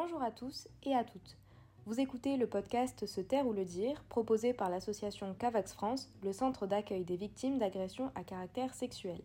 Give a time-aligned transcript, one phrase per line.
[0.00, 1.36] Bonjour à tous et à toutes.
[1.84, 6.32] Vous écoutez le podcast Se taire ou le dire, proposé par l'association Cavax France, le
[6.32, 9.18] centre d'accueil des victimes d'agressions à caractère sexuel.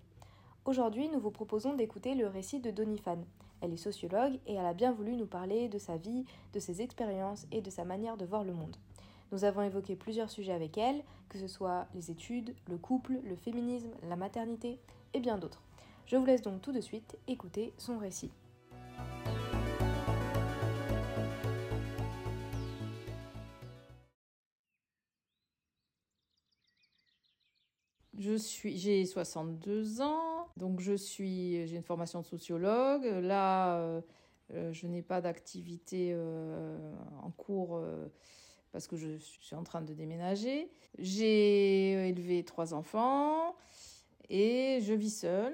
[0.65, 3.19] Aujourd'hui, nous vous proposons d'écouter le récit de Donifan.
[3.61, 6.81] Elle est sociologue et elle a bien voulu nous parler de sa vie, de ses
[6.81, 8.77] expériences et de sa manière de voir le monde.
[9.31, 13.35] Nous avons évoqué plusieurs sujets avec elle, que ce soit les études, le couple, le
[13.35, 14.79] féminisme, la maternité
[15.13, 15.61] et bien d'autres.
[16.07, 18.31] Je vous laisse donc tout de suite écouter son récit.
[28.33, 33.03] Je suis, j'ai 62 ans, donc je suis, j'ai une formation de sociologue.
[33.21, 34.01] Là, euh,
[34.53, 37.79] euh, je n'ai pas d'activité euh, en cours
[38.71, 40.71] parce que je suis en train de déménager.
[40.97, 43.55] J'ai élevé trois enfants
[44.29, 45.53] et je vis seule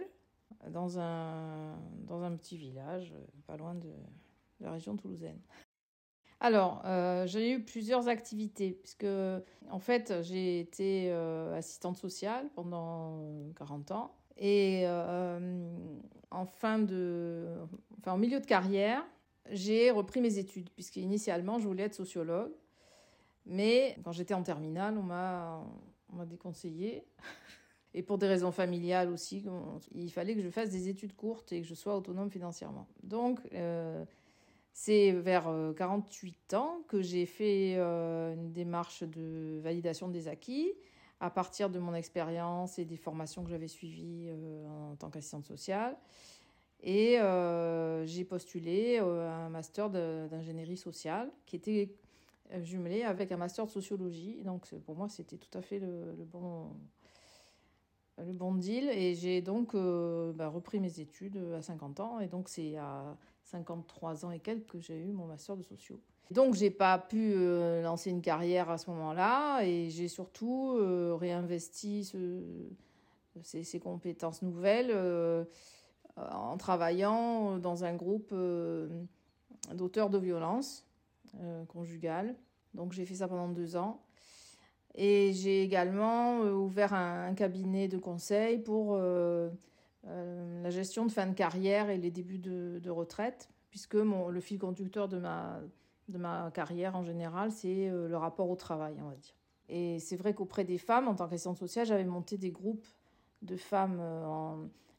[0.69, 1.75] dans un,
[2.07, 3.13] dans un petit village
[3.45, 3.91] pas loin de
[4.61, 5.41] la région toulousaine.
[6.41, 9.07] Alors, euh, j'ai eu plusieurs activités, puisque
[9.69, 14.15] en fait, j'ai été euh, assistante sociale pendant 40 ans.
[14.37, 15.69] Et euh,
[16.31, 17.45] en fin de,
[17.99, 19.05] enfin, en milieu de carrière,
[19.51, 22.53] j'ai repris mes études, puisque initialement, je voulais être sociologue.
[23.45, 25.61] Mais quand j'étais en terminale, on m'a,
[26.13, 27.05] on m'a déconseillé.
[27.93, 29.43] Et pour des raisons familiales aussi,
[29.95, 32.87] il fallait que je fasse des études courtes et que je sois autonome financièrement.
[33.01, 33.39] Donc,
[34.81, 40.71] c'est vers 48 euh, ans que j'ai fait euh, une démarche de validation des acquis
[41.19, 45.43] à partir de mon expérience et des formations que j'avais suivies euh, en tant qu'assistante
[45.43, 45.97] sociale.
[46.81, 47.17] Et
[48.05, 51.93] j'ai postulé un master d'ingénierie sociale qui était
[52.61, 54.41] jumelé avec un master de sociologie.
[54.45, 56.69] Donc pour moi, c'était tout à fait le, bon,
[58.17, 58.87] le bon deal.
[58.91, 62.21] Et j'ai donc bah, repris mes études à 50 ans.
[62.21, 63.17] Et donc c'est à
[63.49, 65.99] 53 ans et quelques que j'ai eu mon master de sociaux.
[66.31, 71.15] Donc j'ai pas pu euh, lancer une carrière à ce moment-là et j'ai surtout euh,
[71.15, 72.11] réinvesti
[73.41, 75.43] ces, compétences nouvelles euh,
[76.15, 78.33] en travaillant dans un groupe
[79.73, 80.85] d'auteurs de violences
[81.67, 82.35] conjugales.
[82.75, 84.03] Donc j'ai fait ça pendant deux ans.
[84.95, 88.99] Et j'ai également ouvert un, cabinet de conseil pour
[90.07, 94.57] euh, la gestion de fin de carrière et les débuts de, retraite, puisque le fil
[94.57, 95.59] conducteur de ma,
[96.07, 99.35] de ma carrière en général, c'est euh, le rapport au travail, on va dire.
[99.67, 102.87] Et c'est vrai qu'auprès des femmes, en tant qu'assistante sociale, j'avais monté des groupes
[103.41, 104.55] de femmes euh,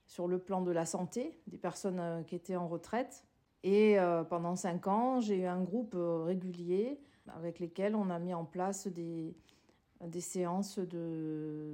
[0.07, 3.25] sur le plan de la santé, des personnes qui étaient en retraite.
[3.63, 3.99] Et
[4.31, 6.99] pendant cinq ans, j'ai eu un groupe régulier
[7.37, 9.37] avec lesquels on a mis en place des,
[10.07, 10.79] des séances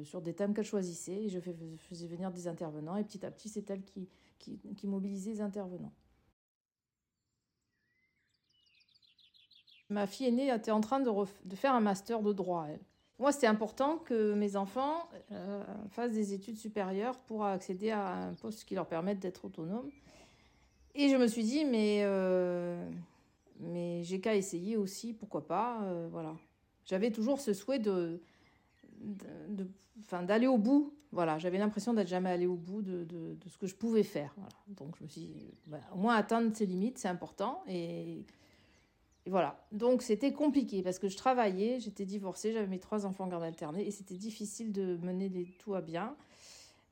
[0.05, 1.25] sur des thèmes qu'elle choisissait.
[1.25, 4.09] Et je faisais venir des intervenants et petit à petit, c'est elle qui,
[4.85, 5.93] mobilisait les intervenants.
[9.89, 12.67] Ma fille aînée était en train de, faire un master de droit.
[13.19, 18.35] Moi, c'était important que mes enfants euh, fassent des études supérieures pour accéder à un
[18.35, 19.91] poste qui leur permette d'être autonomes.
[20.95, 22.91] Et je me suis dit, mais, euh,
[24.03, 26.35] j'ai qu'à essayer aussi, pourquoi pas, euh, voilà
[26.87, 28.21] j'avais toujours ce souhait de,
[30.23, 30.95] d'aller au bout.
[31.13, 34.33] Voilà, j'avais l'impression d'être jamais allé au bout de, de, ce que je pouvais faire.
[34.37, 34.55] Voilà.
[34.69, 37.63] Donc je me suis dit, bah, au moins atteindre ses limites, c'est important.
[37.69, 38.25] Et,
[39.27, 39.59] voilà.
[39.73, 43.43] Donc c'était compliqué parce que je travaillais, j'étais divorcée, j'avais mes trois enfants en garde
[43.43, 46.15] alternée et c'était difficile de mener les tout à bien.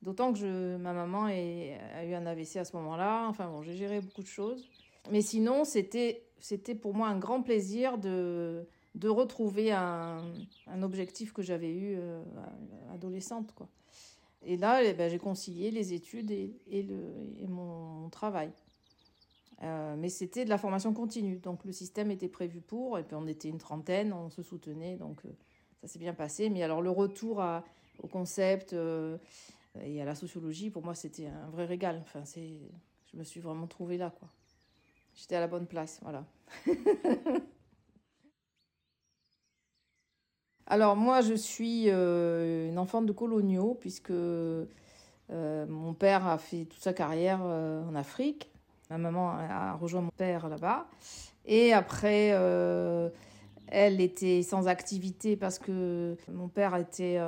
[0.02, 3.26] D'autant que je, ma maman a eu un AVC à ce moment-là.
[3.28, 4.68] Enfin bon, j'ai géré beaucoup de choses.
[5.10, 10.22] Mais sinon, c'était, c'était pour moi un grand plaisir de, de retrouver un,
[10.82, 12.22] objectif que j'avais eu euh,
[12.92, 13.52] adolescente.
[13.54, 13.68] Quoi.
[14.42, 16.86] Et là, eh ben, j'ai concilié les études et,
[17.48, 18.50] mon, travail.
[19.62, 23.14] Euh, mais c'était de la formation continue, donc le système était prévu pour, et puis
[23.14, 25.28] on était une trentaine, on se soutenait, donc euh,
[25.80, 26.50] ça s'est bien passé.
[26.50, 27.42] Mais alors le retour
[28.02, 28.74] au concept
[29.82, 32.00] et à la sociologie, pour moi, c'était un vrai régal.
[32.02, 32.58] Enfin, c'est,
[33.12, 34.28] je me suis vraiment trouvée là, quoi.
[35.14, 36.24] J'étais à la bonne place, voilà.
[40.74, 44.66] Alors moi, je suis euh, une enfant de coloniaux puisque euh,
[45.30, 48.50] mon père a fait toute sa carrière euh, en Afrique.
[48.90, 50.88] Ma maman a rejoint mon père là-bas.
[51.46, 52.30] Et après,
[53.68, 57.20] elle était sans activité parce que mon père était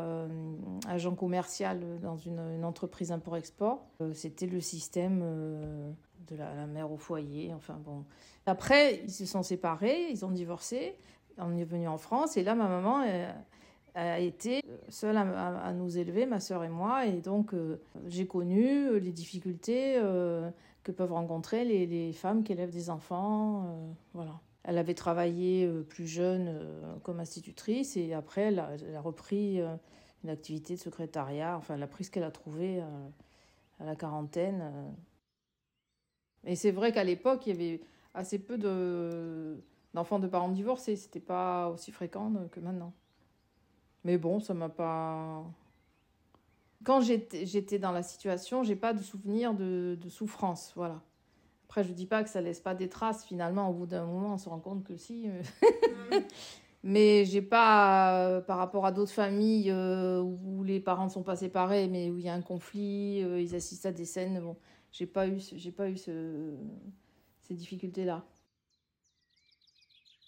[0.88, 3.86] agent commercial dans une, entreprise import-export.
[4.12, 5.20] C'était le système
[6.28, 7.52] de la, la, mère au foyer.
[7.54, 8.04] Enfin bon.
[8.44, 10.96] Après, ils se sont séparés, ils ont divorcé
[11.38, 13.32] on est venu en France et là, ma maman euh,
[13.94, 17.06] a été seule à, nous élever, ma sœur et moi.
[17.06, 20.00] Et donc, euh, j'ai connu les difficultés
[20.82, 23.94] que peuvent rencontrer les, femmes qui élèvent des enfants.
[24.12, 24.40] voilà.
[24.68, 26.60] Elle avait travaillé plus jeune
[27.04, 29.60] comme institutrice et après elle a, repris
[30.24, 31.56] une activité de secrétariat.
[31.56, 32.82] Enfin, elle a pris ce qu'elle a trouvé
[33.78, 34.72] à la quarantaine.
[36.46, 37.80] Et c'est vrai qu'à l'époque, il y avait
[38.14, 39.56] assez peu de,
[39.96, 40.94] d'enfants de parents divorcés.
[40.94, 42.92] C'était pas aussi fréquent que maintenant.
[44.04, 45.44] Mais bon, ça m'a pas.
[46.84, 50.72] Quand j'étais dans la situation, j'ai pas de souvenir de, souffrance.
[50.76, 51.02] Voilà.
[51.64, 53.24] Après, je dis pas que ça laisse pas des traces.
[53.24, 55.28] Finalement, au bout d'un moment, on se rend compte que si.
[55.28, 56.18] Mm.
[56.84, 61.24] mais j'ai pas, euh, par rapport à d'autres familles euh, où les parents ne sont
[61.24, 64.40] pas séparés, mais où il y a un conflit, euh, ils assistent à des scènes.
[64.40, 64.56] Bon,
[64.92, 66.54] j'ai pas eu, j'ai pas eu ce,
[67.42, 68.24] ces difficultés-là.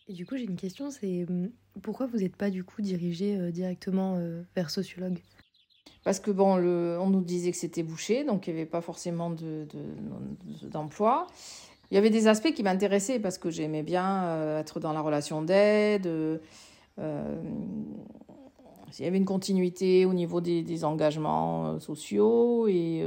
[0.09, 1.51] Et du coup, j'ai une question, c'est hum,
[1.83, 5.19] pourquoi vous n'êtes pas du coup dirigé euh, directement euh, vers sociologue?
[6.05, 9.31] Parce que bon, on nous disait que c'était bouché, donc il n'y avait pas forcément
[9.31, 9.67] de,
[10.63, 11.27] d'emploi.
[11.91, 15.01] il y avait des aspects qui m'intéressaient parce que j'aimais bien euh, être dans la
[15.01, 16.09] relation d'aide.
[16.97, 17.05] il
[19.01, 23.05] y avait une continuité au niveau des, engagements sociaux et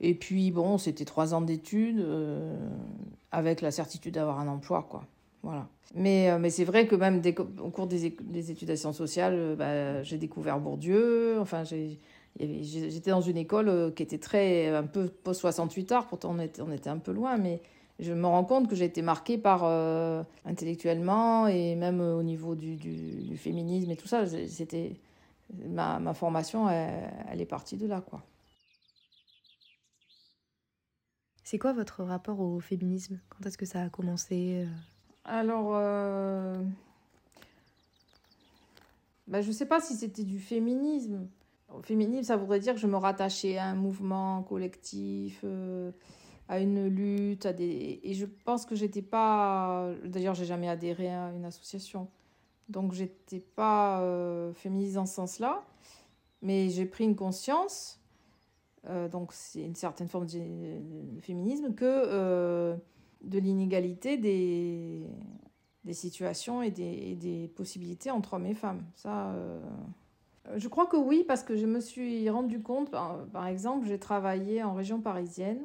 [0.00, 2.56] et puis, bon, c'était trois ans d'études euh,
[3.30, 5.04] avec la certitude d'avoir un emploi, quoi.
[5.42, 5.68] Voilà.
[5.94, 7.22] Mais, euh, mais c'est vrai que même
[7.60, 11.38] au cours des, des, études sciences sociales, euh, bah, j'ai découvert Bourdieu.
[11.40, 16.06] Enfin, j'étais dans une école qui était très, un peu post-68 art.
[16.06, 17.60] Pourtant, on était, on était un peu loin, mais
[17.98, 19.64] je me rends compte que j'ai été marquée par
[20.44, 24.24] intellectuellement et même au niveau du, du, féminisme et tout ça.
[24.26, 24.94] C'était
[25.66, 28.22] ma, ma formation, elle, elle, est partie de là, quoi.
[31.42, 33.18] C'est quoi votre rapport au féminisme?
[33.28, 34.89] Quand est-ce que ça a commencé euh?
[35.32, 35.70] Alors,
[39.28, 41.28] bah, je ne sais pas si c'était du féminisme.
[41.82, 45.92] Féminisme, ça voudrait dire que je me rattachais à un mouvement collectif, euh,
[46.48, 48.00] à une lutte, à des...
[48.02, 49.88] et je pense que j'étais pas.
[50.04, 52.08] D'ailleurs, j'ai jamais adhéré à une association,
[52.68, 55.64] donc j'étais pas euh, féministe dans ce sens-là.
[56.42, 57.98] Mais j'ai pris une conscience
[59.12, 62.74] donc c'est une certaine forme de, féminisme, que
[63.22, 65.06] de l'inégalité des,
[65.84, 68.84] des situations et des, des, possibilités entre hommes et femmes.
[68.94, 69.60] Ça, euh,
[70.56, 74.62] je crois que oui, parce que je me suis rendu compte, par, exemple, j'ai travaillé
[74.62, 75.60] en région parisienne,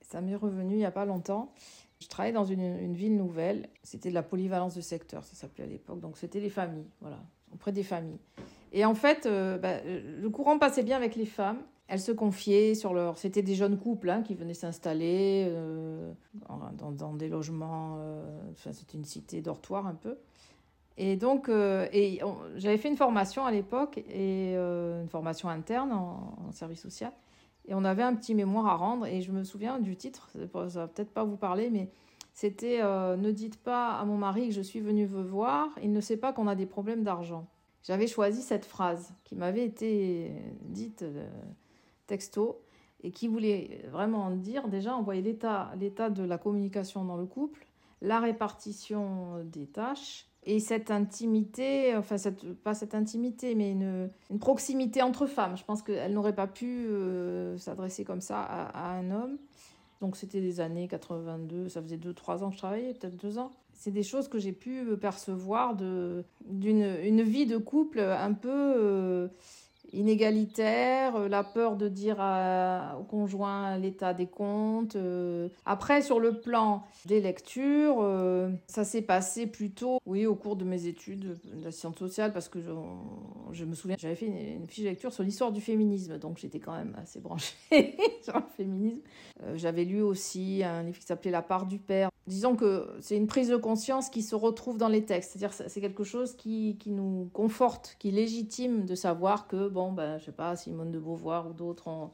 [0.00, 1.52] ça m'est revenu il n'y a pas longtemps.
[2.00, 5.64] Je travaillais dans une, une ville nouvelle, c'était de la polyvalence de secteur, ça s'appelait
[5.64, 7.22] à l'époque, donc c'était les familles, voilà,
[7.52, 8.20] auprès des familles.
[8.72, 9.28] Et en fait,
[9.60, 11.58] bah, le courant passait bien avec les femmes,
[11.90, 13.18] elles se confiaient sur leur.
[13.18, 16.12] C'était des jeunes couples hein, qui venaient s'installer euh,
[16.92, 17.96] dans, des logements.
[17.98, 20.16] Euh, enfin, c'était une cité dortoir un peu.
[20.96, 22.20] Et donc, euh, et
[22.56, 27.12] j'avais fait une formation à l'époque, et une formation interne en, service social.
[27.66, 30.30] Et on avait un petit mémoire à rendre, et je me souviens du titre,
[30.68, 31.90] ça va peut-être pas vous parler, mais
[32.34, 36.00] c'était Ne dites pas à mon mari que je suis venue vous voir, il ne
[36.00, 37.46] sait pas qu'on a des problèmes d'argent.
[37.82, 40.32] J'avais choisi cette phrase qui m'avait été
[40.62, 41.04] dite
[42.10, 42.60] texto
[43.02, 47.66] et qui voulait vraiment dire déjà envoyer l'état, l'état de la communication dans le couple,
[48.02, 54.38] la répartition des tâches et cette intimité, enfin cette, pas cette intimité, mais une, une
[54.38, 55.56] proximité entre femmes.
[55.56, 59.38] Je pense qu'elle n'aurait pas pu euh, s'adresser comme ça à, un homme.
[60.00, 63.50] Donc c'était des années 82, ça faisait 2-3 ans que je travaillais, peut-être 2 ans.
[63.74, 68.48] C'est des choses que j'ai pu percevoir d'une une vie de couple un peu...
[68.50, 69.28] Euh,
[69.92, 72.18] inégalitaire, euh, la peur de dire
[72.98, 74.96] au conjoint l'état des comptes.
[74.96, 75.48] Euh.
[75.64, 80.64] Après, sur le plan des lectures, euh, ça s'est passé plutôt, oui, au cours de
[80.64, 82.58] mes études de la science sociale, parce que
[83.52, 86.60] je, me souviens, j'avais fait une, fiche de lecture sur l'histoire du féminisme, donc j'étais
[86.60, 87.54] quand même assez branchée
[88.22, 89.00] sur le féminisme.
[89.54, 92.10] j'avais lu aussi un livre qui s'appelait La part du père.
[92.26, 95.80] Disons que c'est une prise de conscience qui se retrouve dans les textes, c'est-à-dire c'est
[95.80, 100.32] quelque chose qui, qui nous conforte, qui légitime de savoir que, bon, ben, je sais
[100.32, 102.10] pas, Simone de Beauvoir ou d'autres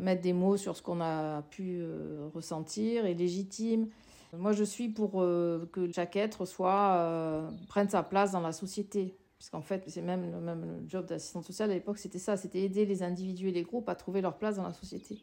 [0.00, 3.88] mettent des mots sur ce qu'on a pu euh, ressentir et légitime.
[4.36, 8.52] Moi, je suis pour euh, que chaque être soit euh, prenne sa place dans la
[8.52, 9.16] société.
[9.38, 12.60] Parce qu'en fait, c'est même, même le job d'assistante sociale à l'époque, c'était ça, c'était
[12.60, 15.18] aider les individus et les groupes à trouver leur place dans la société.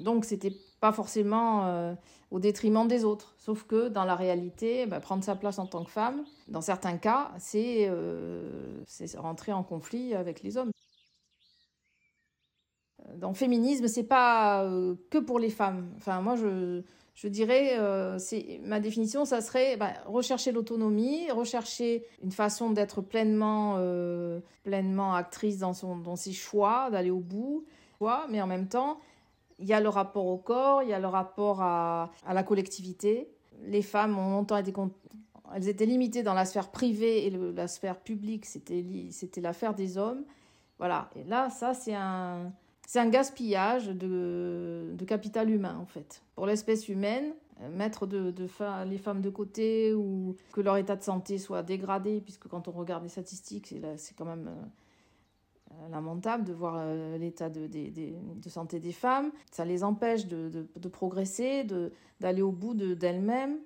[0.00, 1.94] Donc, c'était pas forcément
[2.32, 3.34] au détriment des autres.
[3.38, 6.96] Sauf que dans la réalité, ben, prendre sa place en tant que femme, dans certains
[6.96, 7.88] cas, c'est
[9.16, 10.72] rentrer en conflit avec les hommes
[13.16, 15.92] dans le féminisme, c'est pas euh, que pour les femmes.
[15.96, 22.32] Enfin, moi, je, dirais, euh, c'est ma définition, ça serait bah, rechercher l'autonomie, rechercher une
[22.32, 27.64] façon d'être pleinement, euh, pleinement actrice dans, son, dans ses choix, d'aller au bout,
[28.28, 28.98] mais en même temps,
[29.60, 33.28] Il y a le rapport au corps, il y a le rapport à la collectivité.
[33.64, 34.72] Les femmes ont longtemps été
[35.54, 40.24] elles étaient limitées dans la sphère privée et la sphère publique, c'était l'affaire des hommes.
[40.78, 41.10] Voilà.
[41.14, 42.52] Et là, ça, c'est un,
[42.92, 46.22] c'est un gaspillage de, capital humain, en fait.
[46.34, 47.32] Pour l'espèce humaine,
[47.62, 48.06] euh, mettre
[48.84, 52.72] les femmes de côté ou que leur état de santé soit dégradé, puisque quand on
[52.72, 54.50] regarde les statistiques, c'est quand même
[55.70, 57.66] euh, lamentable de voir euh, l'état de,
[58.50, 59.32] santé des femmes.
[59.50, 61.66] Ça les empêche de, progresser,
[62.20, 63.56] d'aller au bout d'elles-mêmes.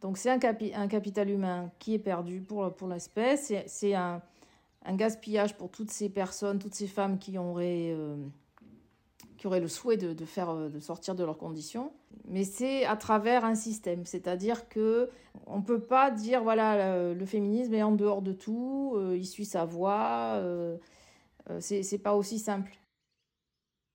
[0.00, 3.52] Donc c'est un, capital humain qui est perdu pour, pour l'espèce.
[3.66, 4.22] C'est un,
[4.86, 7.94] un, gaspillage pour toutes ces personnes, toutes ces femmes qui auraient,
[9.44, 11.92] qui auraient le souhait de, faire, de sortir de leurs conditions.
[12.24, 14.06] Mais c'est à travers un système.
[14.06, 15.10] C'est-à-dire que
[15.46, 19.44] on peut pas dire, voilà, le, féminisme est en dehors de tout, euh, il suit
[19.44, 20.38] sa voie.
[20.38, 20.78] Euh,
[21.50, 22.72] euh c'est pas aussi simple.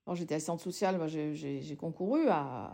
[0.06, 2.72] Quand j'étais assistante sociale, bah, j'ai concouru à,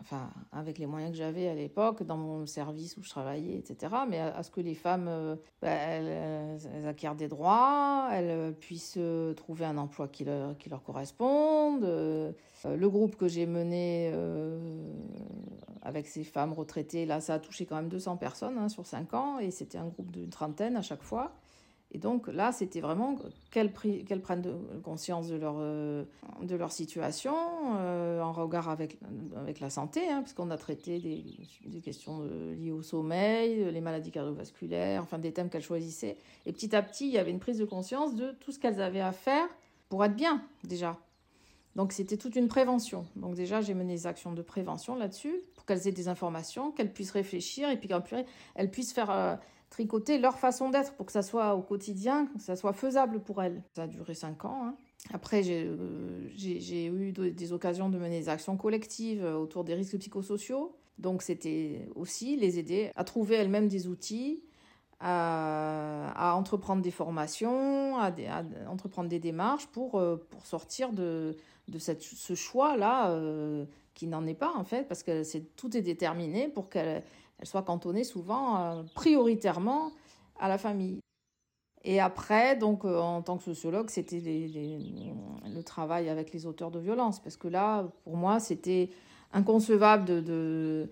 [0.00, 3.94] enfin, avec les moyens que j'avais à l'époque, dans mon service où je travaillais, etc.,
[4.08, 9.34] mais à, ce que les femmes, euh, bah, elles, acquièrent des droits, elles puissent euh,
[9.34, 11.84] trouver un emploi qui leur, qui corresponde.
[11.84, 12.32] Euh,
[12.64, 14.12] le groupe que j'ai mené
[15.82, 19.14] avec ces femmes retraitées, là, ça a touché quand même 200 personnes hein, sur 5
[19.14, 21.32] ans, et c'était un groupe d'une trentaine à chaque fois.
[21.90, 23.16] Et donc là, c'était vraiment
[23.50, 24.44] qu'elles, prennent
[24.82, 26.04] conscience de leur, euh,
[26.42, 27.34] de leur situation
[27.76, 28.98] euh, en regard avec,
[29.36, 32.22] avec la santé, hein, puisqu'on a traité des, questions
[32.58, 36.18] liées au sommeil, les maladies cardiovasculaires, enfin des thèmes qu'elles choisissaient.
[36.44, 38.82] Et petit à petit, il y avait une prise de conscience de tout ce qu'elles
[38.82, 39.46] avaient à faire
[39.88, 40.98] pour être bien déjà.
[41.74, 43.06] Donc c'était toute une prévention.
[43.16, 46.92] Donc déjà, j'ai mené des actions de prévention là-dessus, pour qu'elles aient des informations, qu'elles
[46.92, 49.10] puissent réfléchir et puis qu'elles puissent faire...
[49.10, 49.36] Euh,
[49.70, 53.42] tricoter leur façon d'être pour que ça soit au quotidien, que ça soit faisable pour
[53.42, 53.62] elles.
[53.76, 54.62] Ça a duré cinq ans.
[54.64, 54.74] Hein.
[55.12, 59.98] Après, euh, j'ai eu des occasions de mener des actions collectives euh, autour des risques
[59.98, 60.76] psychosociaux.
[60.98, 64.42] Donc, c'était aussi les aider à trouver elles-mêmes des outils,
[65.00, 68.12] à, entreprendre des formations, à,
[68.68, 71.36] entreprendre des démarches pour, euh, sortir de,
[71.78, 73.16] ce choix-là
[73.94, 75.22] qui n'en est pas en fait, parce que
[75.56, 77.02] tout est déterminé pour qu'elles
[77.38, 79.92] elle soit cantonnée souvent euh, prioritairement
[80.38, 81.00] à la famille.
[81.84, 86.80] Et après, donc, euh, en tant que sociologue, c'était le travail avec les auteurs de
[86.80, 88.90] violence, parce que là, pour moi, c'était
[89.32, 90.90] inconcevable de,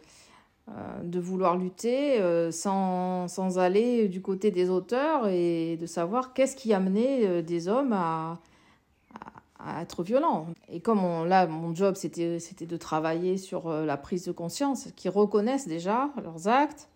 [0.69, 2.21] euh, vouloir lutter
[2.53, 7.93] sans, sans, aller du côté des auteurs et de savoir qu'est-ce qui amenait des hommes
[7.93, 8.39] à,
[9.59, 10.47] à être violent.
[10.69, 15.09] Et comme là, mon job, c'était, de travailler sur euh, la prise de conscience, qui
[15.09, 16.89] reconnaissent déjà leurs actes,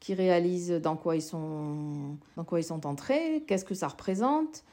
[0.00, 4.64] qui réalisent dans quoi ils sont, dans quoi ils sont entrés, qu'est-ce que ça représente,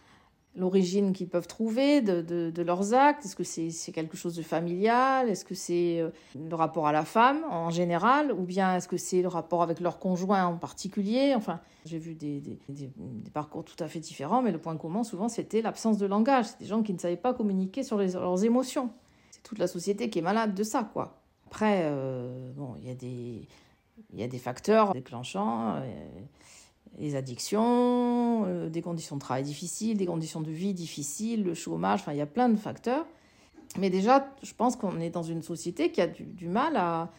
[0.56, 3.26] l'origine qu'ils peuvent trouver de, de, leurs actes?
[3.26, 5.30] Est-ce que c'est quelque chose de familial?
[5.30, 8.32] Est-ce que c'est euh, le rapport à la femme en général?
[8.32, 11.34] Ou bien est-ce que c'est le rapport avec leur conjoint en particulier?
[11.36, 12.90] Enfin, j'ai vu des, des, des,
[13.34, 16.46] parcours tout à fait différents, mais le point commun, souvent, c'était l'absence de langage.
[16.48, 18.92] C'est des gens qui ne savaient pas communiquer sur leurs émotions.
[19.32, 21.22] C'est toute la société qui est malade de ça, quoi.
[21.48, 23.48] Après, euh, bon, il y a des...
[24.14, 25.76] Y a des facteurs déclenchants.
[25.76, 25.82] Euh,
[27.00, 32.02] les addictions, euh, des conditions de travail difficiles, des conditions de vie difficiles, le chômage,
[32.02, 33.06] enfin il y a plein de facteurs.
[33.80, 37.10] Mais déjà, je pense qu'on est dans une société qui a du, mal à,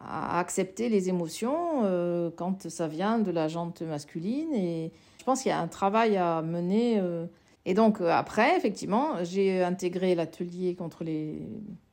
[0.00, 4.54] accepter les émotions euh, quand ça vient de la jante masculine.
[4.54, 6.98] Et je pense qu'il y a un travail à mener.
[6.98, 7.26] Euh.
[7.66, 11.42] Et donc après, effectivement, j'ai intégré l'atelier contre les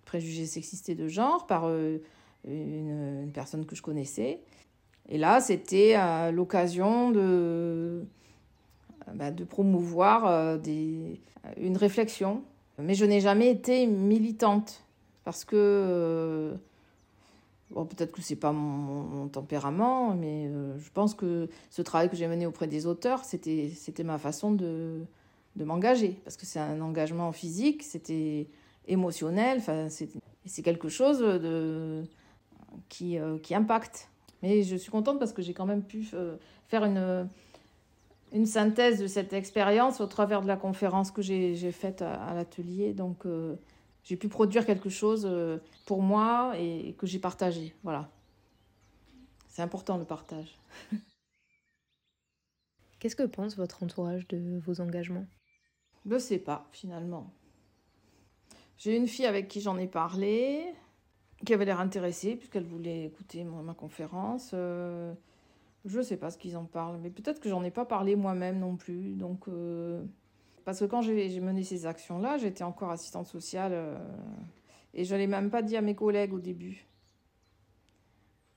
[0.05, 1.69] préjugés sexistes et de genre par
[2.47, 4.39] une personne que je connaissais.
[5.09, 8.05] Et là, c'était euh, l'occasion de,
[9.15, 10.57] bah, de promouvoir euh,
[11.57, 12.43] une réflexion.
[12.77, 14.85] Mais je n'ai jamais été militante
[15.25, 16.53] parce que euh,
[17.73, 22.45] peut-être que c'est pas mon, tempérament, mais je pense que ce travail que j'ai mené
[22.45, 25.01] auprès des auteurs, c'était ma façon de,
[25.57, 28.47] m'engager parce que c'est un engagement physique, c'était
[28.87, 31.21] émotionnel, enfin c'est quelque chose
[32.87, 33.19] qui
[33.53, 34.09] impacte.
[34.41, 37.27] Mais je suis contente parce que j'ai quand même pu euh, faire une,
[38.31, 42.93] une synthèse de cette expérience au travers de la conférence que j'ai faite à, l'atelier.
[42.93, 43.55] Donc, euh,
[44.03, 47.75] j'ai pu produire quelque chose euh, pour moi et, que j'ai partagé.
[47.83, 48.09] Voilà.
[49.47, 50.59] C'est important le partage.
[52.99, 55.25] Qu'est-ce que pense votre entourage de vos engagements?
[56.05, 57.31] Je ne sais pas, finalement.
[58.77, 60.73] J'ai une fille avec qui j'en ai parlé
[61.45, 64.51] qui avait l'air intéressée puisqu'elle voulait écouter ma conférence.
[64.53, 65.13] Euh,
[65.85, 68.59] je sais pas ce qu'ils en parlent, mais peut-être que j'en ai pas parlé moi-même
[68.59, 69.15] non plus.
[69.15, 70.03] Donc, euh,
[70.65, 73.71] parce que quand j'ai mené ces actions-là, j'étais encore assistante sociale.
[73.73, 73.97] Euh,
[74.93, 76.85] Et je l'ai même pas dit à mes collègues au début.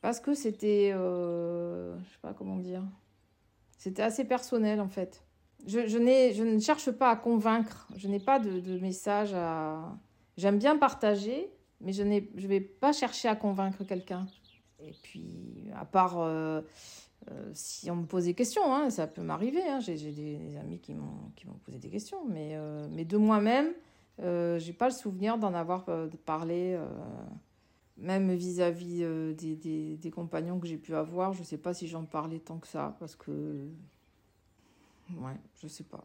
[0.01, 2.83] Parce que c'était, euh, je sais pas comment dire,
[3.79, 5.23] c'était assez personnel en fait.
[5.67, 5.99] Je, je,
[6.35, 9.97] je ne cherche pas à convaincre, je n'ai pas de, de, message à...
[10.37, 11.49] J'aime bien partager,
[11.83, 14.27] mais je ne vais pas chercher à convaincre quelqu'un.
[14.81, 16.63] Et puis, à part euh,
[17.31, 19.63] euh, si on me pose des questions, hein, ça peut m'arriver.
[19.69, 23.73] Hein, J'ai des, amis qui m'ont posé des questions, mais, euh, mais de moi-même,
[24.21, 25.87] euh, j'ai pas le souvenir d'en avoir
[26.25, 26.79] parlé.
[27.97, 32.41] même vis-à-vis des, des, compagnons que j'ai pu avoir, je sais pas si j'en parlais
[32.41, 33.69] tant que ça, parce que.
[35.17, 36.05] Ouais, je sais pas.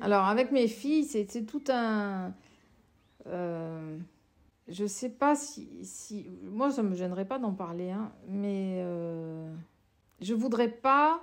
[0.00, 2.34] Alors, avec mes filles, c'est tout un.
[3.28, 3.98] Euh,
[4.68, 6.30] je sais pas si, si.
[6.42, 9.50] Moi, ça me gênerait pas d'en parler, hein, mais euh,
[10.20, 11.20] je voudrais pas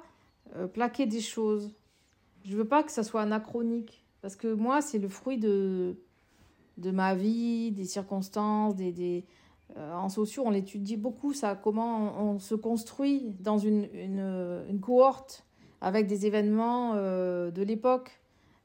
[0.55, 1.73] euh, plaquer des choses.
[2.43, 4.03] Je veux pas que ça soit anachronique.
[4.21, 5.97] Parce que moi, c'est le fruit de,
[6.77, 8.91] de ma vie, des circonstances, des.
[8.91, 9.25] des
[9.77, 14.79] euh, en sociaux, on l'étudie beaucoup, ça, comment on, se construit dans une, une, une
[14.79, 15.43] cohorte
[15.81, 18.19] avec des événements euh, de l'époque.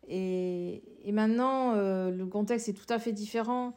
[0.09, 3.77] Et, maintenant, euh, le contexte est tout à fait différent.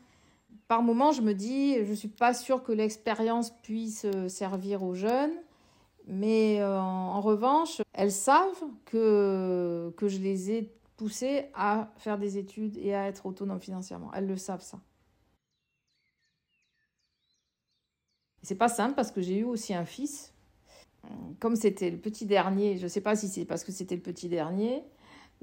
[0.68, 4.84] Par moment, je me dis, je ne suis pas sûre que l'expérience puisse euh, servir
[4.84, 5.34] aux jeunes,
[6.08, 12.18] mais euh, en, en, revanche, elles savent que, que je les ai poussées à faire
[12.18, 14.12] des études et à être autonomes financièrement.
[14.14, 14.80] Elles le savent, ça.
[18.44, 20.34] C'est pas simple parce que j'ai eu aussi un fils.
[21.40, 24.02] Comme c'était le petit dernier, je ne sais pas si c'est parce que c'était le
[24.02, 24.84] petit dernier,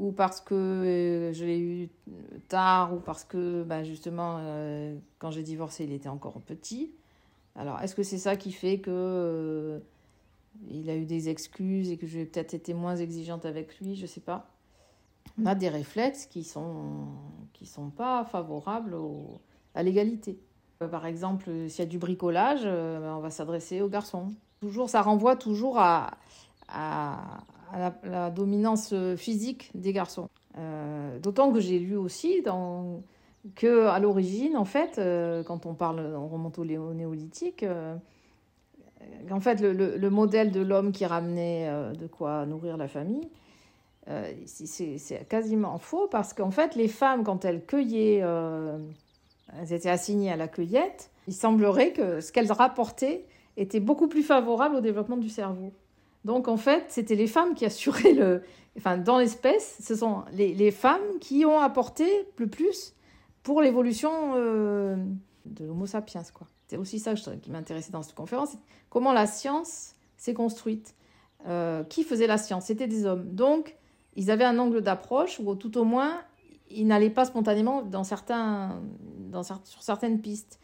[0.00, 1.90] ou parce que euh, je l'ai eu
[2.48, 6.90] tard, ou parce que ben justement, euh, quand j'ai divorcé, il était encore petit.
[7.54, 9.78] Alors, est-ce que c'est ça qui fait que euh,
[10.70, 13.94] il a eu des excuses et que j'ai peut-être été moins exigeante avec lui?
[13.94, 14.48] Je sais pas.
[15.38, 17.08] On a des réflexes qui sont
[17.52, 18.96] qui sont pas favorables
[19.74, 20.40] à l'égalité.
[20.78, 24.30] Par exemple, s'il y a du bricolage, ben on va s'adresser aux garçons.
[24.60, 26.12] Toujours, ça renvoie toujours à,
[26.68, 30.28] à, à la, dominance physique des garçons.
[30.58, 33.02] Euh, D'autant que j'ai lu aussi dans,
[33.54, 37.94] que à l'origine, en fait, euh, quand on parle, on remonte au néolithique, euh,
[39.30, 42.88] en fait, le, le, le modèle de l'homme qui ramenait euh, de quoi nourrir la
[42.88, 43.28] famille,
[44.08, 48.78] euh, c'est quasiment faux parce qu'en fait, les femmes, quand elles cueillaient, euh,
[49.58, 53.24] elles étaient assignées à la cueillette, il semblerait que ce qu'elles rapportaient
[53.56, 55.72] était beaucoup plus favorable au développement du cerveau.
[56.24, 58.42] Donc en fait, c'était les femmes qui assuraient le...
[58.76, 62.06] Enfin, dans l'espèce, ce sont les, les, femmes qui ont apporté
[62.36, 62.94] le plus
[63.42, 64.96] pour l'évolution euh,
[65.44, 66.22] de l'Homo sapiens.
[66.68, 68.56] C'est aussi ça qui m'intéressait dans cette conférence.
[68.88, 70.94] Comment la science s'est construite.
[71.48, 73.34] Euh, qui faisait la science C'était des hommes.
[73.34, 73.76] Donc,
[74.14, 76.20] ils avaient un angle d'approche où tout au moins,
[76.68, 78.78] ils n'allaient pas spontanément dans certains,
[79.30, 80.60] dans, sur certaines pistes.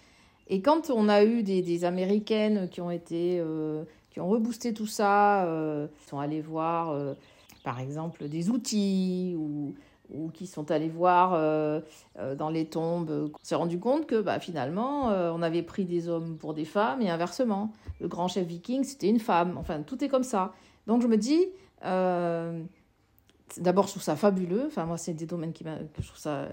[0.48, 3.40] Et quand on a eu des, des Américaines qui ont été...
[3.40, 3.84] Euh,
[4.16, 7.12] qui ont reboosté tout ça, euh, sont allés voir, euh,
[7.64, 9.74] par exemple, des outils ou,
[10.32, 11.82] qui sont allés voir euh,
[12.38, 13.10] dans les tombes.
[13.10, 17.02] On s'est rendu compte que bah, finalement, on avait pris des hommes pour des femmes
[17.02, 17.72] et inversement.
[18.00, 19.58] Le grand chef viking, c'était une femme.
[19.58, 20.54] Enfin, tout est comme ça.
[20.86, 21.44] Donc je me dis,
[23.58, 24.64] d'abord, je trouve ça fabuleux.
[24.68, 26.48] Enfin, moi, c'est des domaines qui que je trouve ça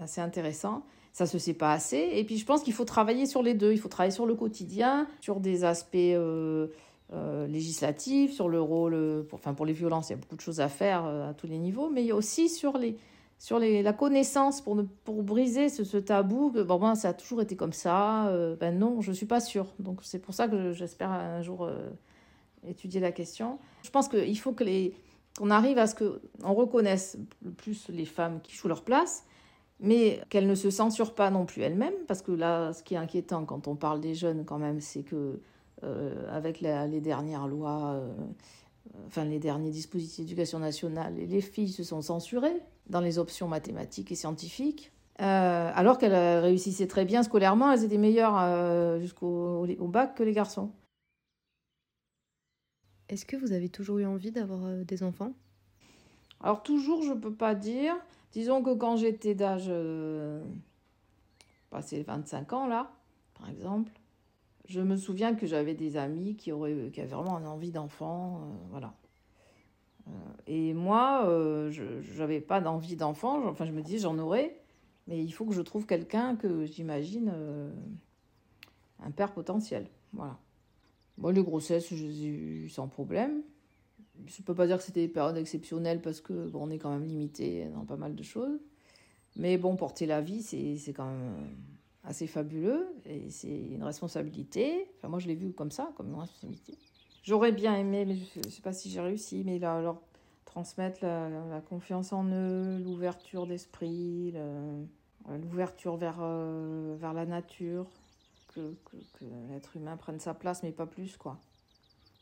[0.00, 2.10] assez intéressant ça se sait pas assez.
[2.12, 3.72] Et puis je pense qu'il faut travailler sur les deux.
[3.72, 6.68] Il faut travailler sur le quotidien, sur des aspects euh,
[7.12, 10.40] euh, législatifs, sur le rôle, pour, enfin pour les violences, il y a beaucoup de
[10.40, 12.96] choses à faire euh, à tous les niveaux, mais il y a aussi sur les
[13.42, 17.42] sur les, la connaissance pour, ne, pour briser ce, tabou bon, ben, ça a toujours
[17.42, 18.28] été comme ça.
[18.28, 19.66] Euh, ben non, je suis pas sûre.
[19.80, 21.90] Donc c'est pour ça que j'espère un jour euh,
[22.68, 23.58] étudier la question.
[23.82, 24.94] Je pense qu'il faut que les
[25.36, 27.18] qu'on arrive à ce qu'on reconnaisse
[27.56, 29.24] plus les femmes qui jouent leur place
[29.82, 32.98] mais qu'elle ne se censure pas non plus elle-même, parce que là, ce qui est
[32.98, 35.40] inquiétant quand on parle des jeunes, quand même, c'est que
[35.82, 38.14] euh, avec la, les dernières lois, euh,
[39.08, 44.12] enfin les derniers dispositifs d'éducation nationale, les filles se sont censurées dans les options mathématiques
[44.12, 44.92] et scientifiques.
[45.20, 50.32] Euh, alors qu'elles réussissaient très bien scolairement, elles étaient meilleures jusqu'au au bac que les
[50.32, 50.70] garçons.
[53.08, 55.32] Est-ce que vous avez toujours eu envie d'avoir des enfants?
[56.40, 57.94] Alors toujours, je ne peux pas dire.
[58.32, 60.42] Disons que quand j'étais d'âge euh,
[61.70, 62.92] passé 25 ans, là,
[63.38, 63.92] par exemple,
[64.68, 68.36] je me souviens que j'avais des amis qui, auraient, avaient vraiment une envie d'enfant.
[68.36, 68.94] Euh, voilà.
[70.08, 70.12] Euh,
[70.46, 73.46] et moi, euh, je n'avais pas d'envie d'enfant.
[73.48, 74.58] Enfin, je me dis, j'en aurais.
[75.08, 77.32] Mais il faut que je trouve quelqu'un que j'imagine
[79.00, 79.88] un père potentiel.
[80.12, 80.38] Voilà.
[81.18, 83.42] Moi, les grossesses, je les ai eues sans problème
[84.26, 86.78] je ne peux pas dire que c'était des périodes exceptionnelles parce que bon, on est
[86.78, 88.60] quand même limité dans pas mal de choses.
[89.36, 91.56] Mais bon, porter la vie, c'est quand même
[92.04, 94.88] assez fabuleux et c'est une responsabilité.
[94.98, 96.74] Enfin, moi, je l'ai vu comme ça, comme une responsabilité.
[97.22, 100.02] J'aurais bien aimé, mais je ne sais pas si j'ai réussi, mais leur
[100.44, 104.34] transmettre la, confiance en eux, l'ouverture d'esprit,
[105.28, 107.86] l'ouverture vers, euh, vers la nature,
[108.48, 111.38] que, que, l'être humain prenne sa place, mais pas plus, quoi.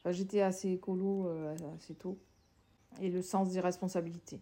[0.06, 2.18] J'étais assez écolo euh, assez tôt.
[3.00, 4.40] Et le sens des responsabilités.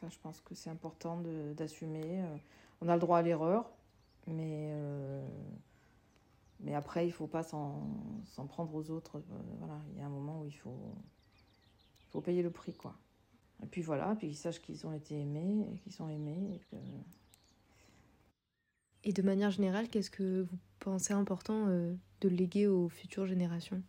[0.00, 1.20] Ça, je pense que c'est important
[1.56, 2.22] d'assumer.
[2.22, 2.36] Euh,
[2.80, 3.70] on a le droit à l'erreur,
[4.26, 5.26] mais, euh,
[6.60, 7.80] mais après, il ne faut pas s'en
[8.48, 9.22] prendre aux autres.
[9.58, 10.94] Voilà, il y a un moment où il faut,
[12.10, 12.94] faut payer le prix, quoi.
[13.62, 16.60] Et puis voilà, puis qu'ils sachent qu'ils ont été aimés et qu'ils sont aimés.
[19.04, 23.82] Et de manière générale, qu'est-ce que vous pensez important de léguer aux futures générations?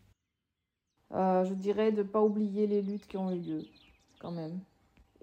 [1.14, 3.66] Euh, je dirais de ne pas oublier les luttes qui ont eu lieu,
[4.20, 4.60] quand même.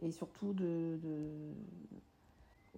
[0.03, 0.99] Et surtout de,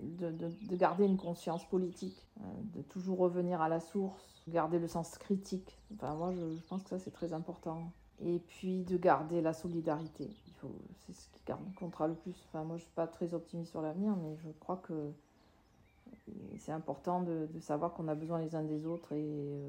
[0.01, 2.45] de, de, garder une conscience politique, euh,
[2.75, 5.79] de toujours revenir à la source, garder le sens critique.
[5.95, 7.93] Enfin, moi, je, pense que ça, c'est très important.
[8.25, 10.31] Et puis de garder la solidarité.
[11.07, 11.41] C'est ce qui
[11.77, 12.37] comptera le plus.
[12.49, 15.11] Enfin, moi, je ne suis pas très optimiste sur l'avenir, mais je crois que
[16.59, 19.25] c'est important de, savoir qu'on a besoin les uns des autres et.
[19.25, 19.69] Euh,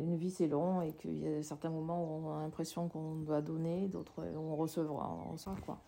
[0.00, 3.16] une vie c'est long et qu'il y a certains moments où on a l'impression qu'on
[3.16, 5.78] doit donner, d'autres où on recevra, on reçoit quoi.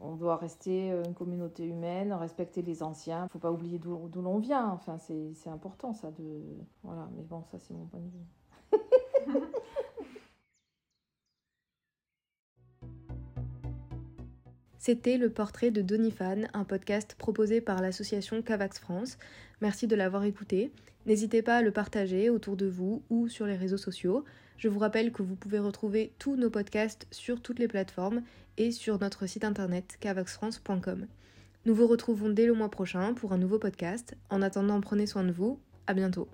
[0.00, 3.20] On doit rester une communauté humaine, respecter les anciens.
[3.20, 4.70] Il ne faut pas oublier d'où l'on vient.
[4.70, 6.42] Enfin, c'est important ça de
[6.82, 7.08] voilà.
[7.16, 9.40] Mais bon, ça c'est mon point de vue.
[14.86, 19.16] C'était le portrait de Donifan, un podcast proposé par l'association Cavax France.
[19.62, 20.72] Merci de l'avoir écouté.
[21.06, 24.26] N'hésitez pas à le partager autour de vous ou sur les réseaux sociaux.
[24.58, 28.20] Je vous rappelle que vous pouvez retrouver tous nos podcasts sur toutes les plateformes
[28.58, 31.06] et sur notre site internet cavaxfrance.com.
[31.64, 34.14] Nous vous retrouvons dès le mois prochain pour un nouveau podcast.
[34.28, 35.58] En attendant, prenez soin de vous.
[35.86, 36.28] À bientôt.